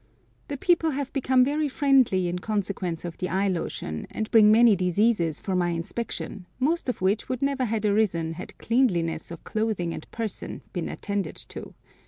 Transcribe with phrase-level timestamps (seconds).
[0.47, 4.75] The people have become very friendly in consequence of the eye lotion, and bring many
[4.75, 9.93] diseases for my inspection, most of which would never have arisen had cleanliness of clothing
[9.93, 11.75] and person been attended to.